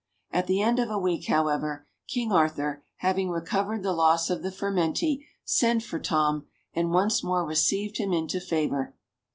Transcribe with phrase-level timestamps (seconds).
[0.31, 4.49] At the end of a week, however, King Arthur, having recovered the loss of the
[4.51, 8.95] furmenty, sent for Tom and once more received him into favour.